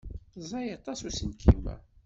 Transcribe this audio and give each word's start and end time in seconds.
Ẓẓay 0.41 0.67
aṭas 0.75 0.99
uselkim-a. 1.07 1.75